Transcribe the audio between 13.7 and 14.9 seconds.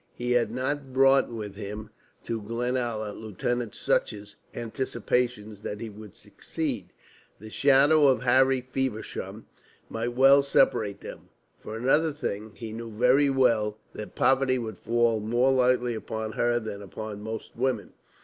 that poverty would